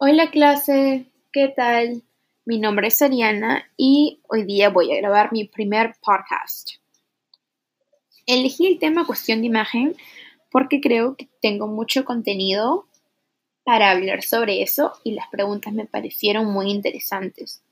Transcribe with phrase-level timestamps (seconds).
[0.00, 2.04] Hola clase, ¿qué tal?
[2.44, 6.74] Mi nombre es Ariana y hoy día voy a grabar mi primer podcast.
[8.24, 9.96] Elegí el tema cuestión de imagen
[10.52, 12.86] porque creo que tengo mucho contenido
[13.64, 17.64] para hablar sobre eso y las preguntas me parecieron muy interesantes.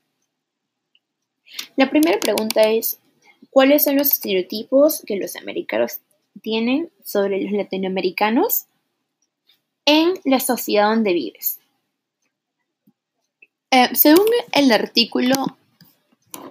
[1.77, 2.99] La primera pregunta es,
[3.51, 6.01] ¿cuáles son los estereotipos que los americanos
[6.43, 8.67] tienen sobre los latinoamericanos
[9.85, 11.61] en la sociedad donde vives?
[13.77, 15.35] Eh, según el artículo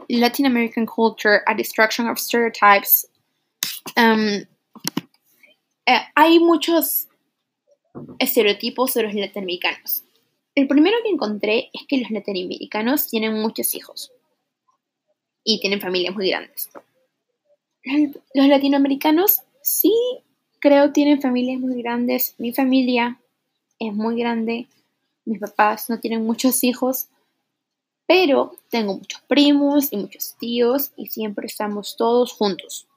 [0.09, 3.09] Latin American Culture, a Destruction of Stereotypes,
[3.95, 4.45] em,
[5.87, 7.07] eh, hay muchos
[8.19, 10.03] estereotipos sobre los latinoamericanos.
[10.53, 14.11] El primero que encontré es que los latinoamericanos tienen muchos hijos
[15.43, 16.69] y tienen familias muy grandes.
[18.35, 19.91] Los latinoamericanos sí
[20.59, 22.35] creo tienen familias muy grandes.
[22.37, 23.19] Mi familia
[23.79, 24.67] es muy grande.
[25.25, 27.09] Mis papás no tienen muchos hijos,
[28.07, 32.87] pero tengo muchos primos y muchos tíos y siempre estamos todos juntos.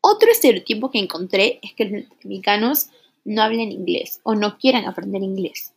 [0.00, 2.88] Otro estereotipo que encontré es que los latinoamericanos
[3.24, 5.72] no hablen inglés o no quieran aprender inglés.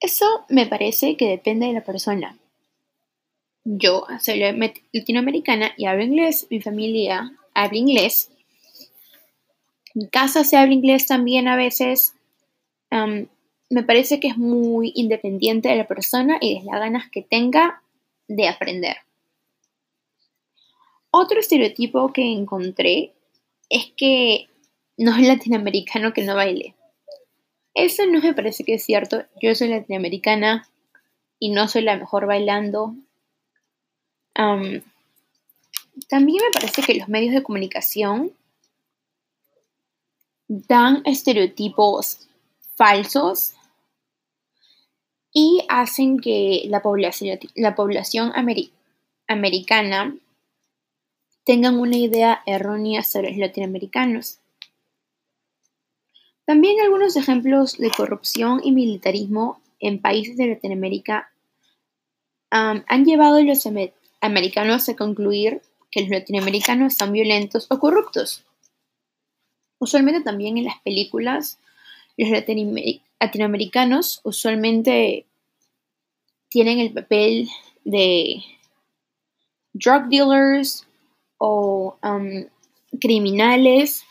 [0.00, 2.38] Eso me parece que depende de la persona.
[3.64, 4.38] Yo soy
[4.92, 8.30] latinoamericana y hablo inglés, mi familia habla inglés,
[9.94, 12.14] mi casa se habla inglés también a veces.
[13.70, 17.82] Me parece que es muy independiente de la persona y de las ganas que tenga
[18.26, 18.96] de aprender.
[21.10, 23.14] Otro estereotipo que encontré
[23.68, 24.48] es que
[24.96, 26.74] no es latinoamericano que no baile.
[27.74, 29.24] Eso no me parece que es cierto.
[29.40, 30.68] Yo soy latinoamericana
[31.38, 32.94] y no soy la mejor bailando.
[34.34, 38.32] también me parece que los medios de comunicación
[40.48, 42.26] dan estereotipos
[42.76, 43.54] falsos
[45.32, 48.32] y hacen que la población, la población
[49.26, 50.16] americana
[51.44, 54.38] tengan una idea errónea sobre los latinoamericanos.
[56.44, 61.30] También algunos ejemplos de corrupción y militarismo en países de Latinoamérica
[62.50, 63.68] han llevado a los
[64.22, 65.60] americanos a concluir
[65.90, 68.44] que los latinoamericanos son violentos o corruptos.
[69.78, 71.58] Usualmente también en las películas,
[72.16, 72.30] los
[73.20, 75.26] latinoamericanos usualmente
[76.48, 77.48] tienen el papel
[77.84, 78.42] de
[79.72, 80.86] drug dealers
[81.38, 81.96] o
[83.00, 84.04] criminales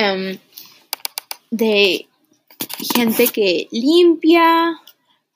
[0.00, 0.38] Em,
[1.50, 2.06] de
[2.94, 4.80] gente que limpia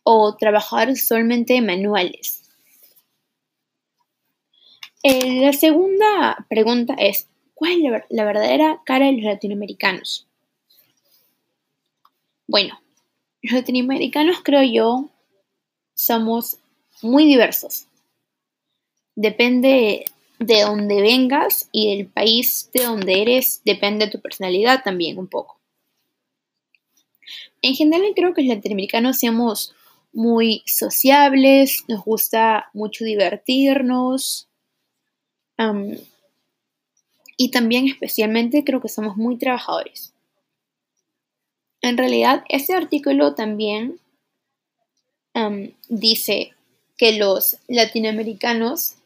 [0.04, 2.48] o trabajar solamente manuales.
[5.02, 10.28] Eh, la segunda pregunta es, ¿cuál es la, verdadera cara de los latinoamericanos?
[12.46, 12.80] Bueno,
[13.42, 15.10] los latinoamericanos creo yo
[15.94, 16.58] somos
[17.02, 17.86] muy diversos.
[19.14, 20.04] Depende
[20.38, 25.26] de donde vengas y del país de donde eres depende de tu personalidad también un
[25.26, 25.60] poco.
[27.60, 29.74] En general creo que los latinoamericanos seamos
[30.12, 34.48] muy sociables, nos gusta mucho divertirnos
[37.36, 40.12] y también especialmente creo que somos muy trabajadores.
[41.82, 43.98] En realidad, este artículo también
[45.88, 46.54] dice
[46.96, 48.96] que los latinoamericanos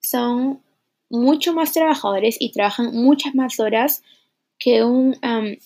[0.00, 0.62] son
[1.10, 4.02] mucho más trabajadores y trabajan muchas más horas
[4.58, 5.56] que un um,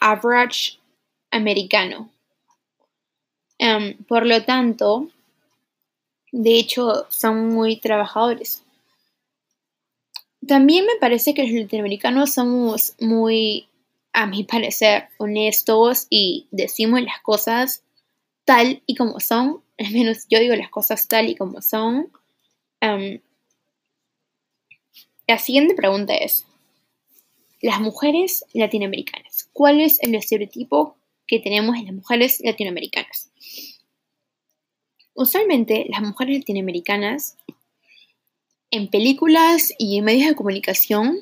[0.00, 0.78] average
[1.30, 2.10] americano.
[3.58, 5.10] Um, por lo tanto,
[6.32, 8.62] de hecho, son muy trabajadores.
[10.46, 13.68] También me parece que los latinoamericanos somos muy,
[14.16, 17.82] a mi parecer, honestos y decimos las cosas
[18.46, 19.62] tal y como son.
[19.78, 22.10] Al menos yo digo las cosas tal y como son.
[25.28, 26.46] La siguiente pregunta es,
[27.60, 30.96] las mujeres latinoamericanas, ¿cuál es el estereotipo
[31.26, 33.30] que tenemos en las mujeres latinoamericanas?
[35.12, 37.36] Usualmente las mujeres latinoamericanas
[38.70, 41.18] en películas y en medios de comunicación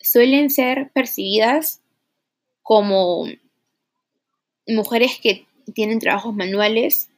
[0.00, 1.81] suelen ser percibidas
[2.62, 3.26] como
[4.66, 7.10] mujeres que tienen trabajos manuales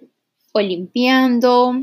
[0.52, 1.74] o limpiando,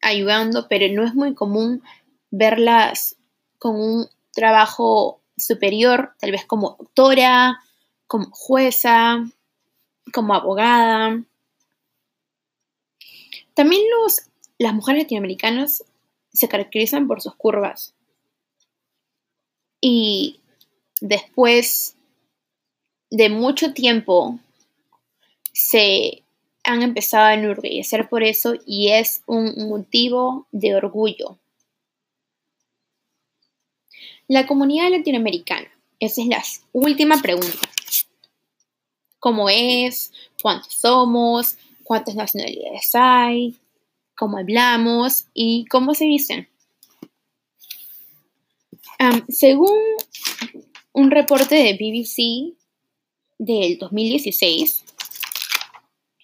[0.00, 1.82] ayudando, pero no es muy común
[2.30, 3.16] verlas
[3.58, 7.60] con un trabajo superior, tal vez como doctora,
[8.06, 9.24] como jueza,
[10.12, 11.22] como abogada.
[13.54, 14.22] También los,
[14.58, 15.84] las mujeres latinoamericanas
[16.32, 17.94] se caracterizan por sus curvas.
[19.80, 20.40] Y
[21.00, 21.95] después
[23.10, 24.38] de mucho tiempo
[25.52, 26.22] se
[26.64, 31.38] han empezado a enorgullecer por eso y es un motivo de orgullo.
[34.28, 35.70] La comunidad latinoamericana.
[36.00, 36.42] Esa es la
[36.72, 37.70] última pregunta.
[39.18, 40.12] ¿Cómo es?
[40.42, 41.56] ¿Cuántos somos?
[41.84, 43.56] ¿Cuántas nacionalidades hay?
[44.16, 45.26] ¿Cómo hablamos?
[45.32, 46.48] ¿Y cómo se visten?
[49.28, 49.78] según
[50.92, 52.56] un reporte de BBC
[53.38, 54.84] del 2016,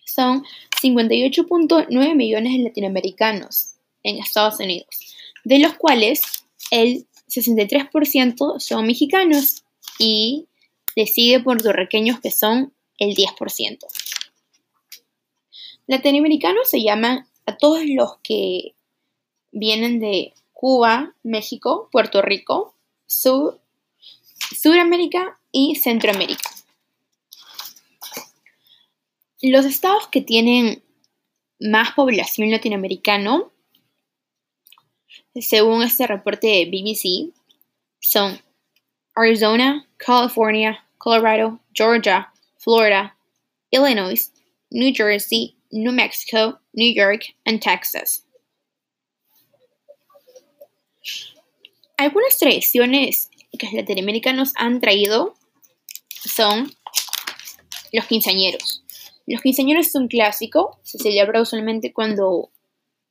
[0.04, 0.44] son
[0.82, 4.88] 58.9 millones de latinoamericanos en Estados Unidos,
[5.44, 6.22] de los cuales
[6.70, 9.64] el 63% son mexicanos
[9.98, 10.46] y
[10.96, 13.78] le sigue puertorriqueños que son el 10%.
[15.86, 18.74] Latinoamericanos se llaman a todos los que
[19.50, 22.74] vienen de Cuba, México, Puerto Rico,
[23.06, 23.60] Sur,
[24.56, 26.50] Suramérica y Centroamérica.
[29.42, 30.84] Los estados que tienen
[31.58, 33.42] más población latinoamericana,
[35.34, 37.34] según este reporte de BBC,
[37.98, 38.40] son
[39.16, 43.18] Arizona, California, Colorado, Georgia, Florida,
[43.72, 44.32] Illinois,
[44.70, 48.24] New Jersey, New Mexico, New York y Texas.
[51.96, 53.28] Algunas tradiciones
[53.58, 55.34] que los latinoamericanos han traído
[56.08, 56.72] son
[57.92, 58.82] los quinceañeros.
[59.26, 62.50] Los quinceañeros es un clásico, se celebra usualmente cuando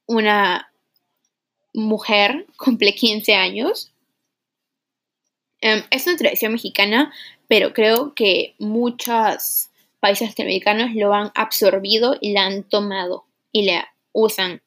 [0.06, 0.72] una
[1.74, 3.94] mujer cumple 15 años.
[5.62, 7.14] Em, es una tradición mexicana,
[7.48, 9.70] pero creo que muchos
[10.00, 14.62] países latinoamericanos lo han absorbido y la han tomado y la usan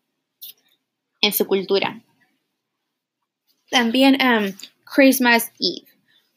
[1.20, 2.02] en su cultura.
[3.70, 4.55] También em,
[4.85, 5.87] Christmas Eve.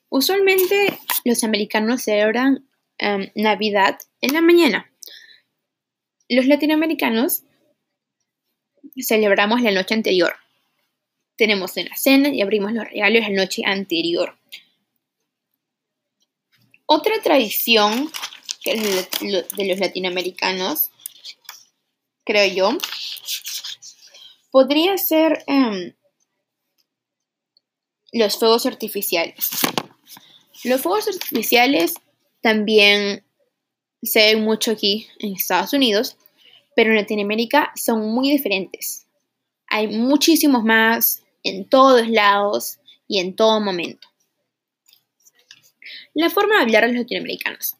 [0.09, 2.65] Usualmente los americanos celebran
[2.97, 4.89] em, Navidad en la mañana.
[6.29, 7.43] Los latinoamericanos
[9.01, 10.35] celebramos la noche anterior.
[11.35, 14.37] Tenemos la cena y abrimos los regalos la noche anterior.
[16.85, 18.11] Otra tradición
[18.63, 19.09] que es
[19.55, 20.89] de los latinoamericanos,
[22.25, 22.77] creo yo,
[24.51, 25.93] podría ser em,
[28.11, 29.49] los fuegos artificiales.
[30.63, 31.95] Los fuegos artificiales
[32.41, 33.26] también
[34.07, 36.17] se ven mucho aquí en Estados Unidos,
[36.75, 39.05] pero en Latinoamérica son muy diferentes.
[39.67, 44.07] Hay muchísimos más en todos lados y en todo momento.
[46.13, 47.75] La forma de hablar de los latinoamericanos.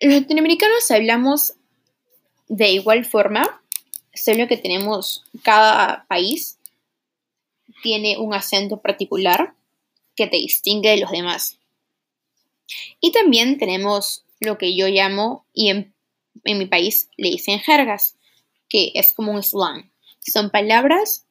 [0.00, 1.54] Los latinoamericanos hablamos
[2.48, 3.62] de igual forma,
[4.12, 6.58] solo que tenemos cada país
[7.82, 9.54] tiene un acento particular
[10.16, 11.58] que te distingue de los demás.
[13.00, 15.94] Y también tenemos lo que yo llamo, y en,
[16.44, 18.16] mi país le dicen jergas,
[18.68, 19.90] que es como un slang.
[20.20, 21.26] Son palabras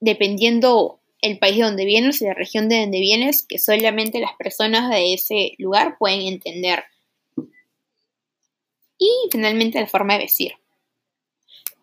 [0.00, 4.32] dependiendo el país de donde vienes y la región de donde vienes que solamente las
[4.38, 6.84] personas de ese lugar pueden entender.
[8.98, 10.52] Y finalmente la forma de vestir.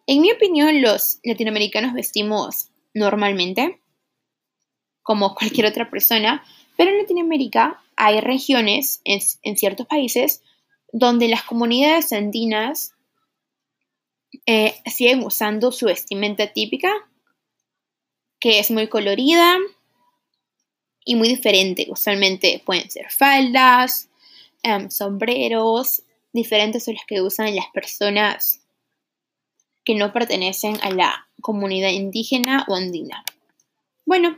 [0.07, 3.81] En mi opinión, los latinoamericanos vestimos normalmente,
[5.04, 6.44] como cualquier otra persona,
[6.75, 10.42] pero en Latinoamérica hay regiones en, ciertos países
[10.94, 12.94] donde las comunidades andinas
[14.45, 16.92] eh, siguen usando su vestimenta típica,
[18.39, 19.57] que es muy colorida
[21.04, 21.87] y muy diferente.
[21.89, 24.09] Usualmente pueden ser faldas,
[24.63, 28.61] em, sombreros, diferentes son los que usan las personas
[29.83, 33.23] que no pertenecen a la comunidad indígena o andina.
[34.06, 34.37] Bueno,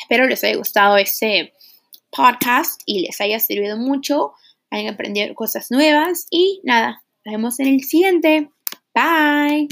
[0.00, 1.52] Espero les haya gustado este
[2.16, 4.32] podcast y les haya servido mucho,
[4.70, 8.50] hayan aprendido cosas nuevas y nada, nos vemos en el siguiente.
[8.94, 9.68] Bye.